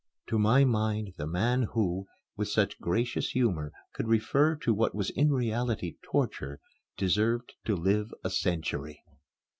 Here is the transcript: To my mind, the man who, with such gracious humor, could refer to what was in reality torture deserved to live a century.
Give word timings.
To 0.29 0.39
my 0.39 0.65
mind, 0.65 1.13
the 1.17 1.27
man 1.27 1.61
who, 1.73 2.07
with 2.35 2.47
such 2.47 2.81
gracious 2.81 3.33
humor, 3.33 3.71
could 3.93 4.07
refer 4.07 4.55
to 4.55 4.73
what 4.73 4.95
was 4.95 5.11
in 5.11 5.31
reality 5.31 5.97
torture 6.01 6.59
deserved 6.97 7.53
to 7.65 7.75
live 7.75 8.11
a 8.23 8.31
century. 8.31 9.03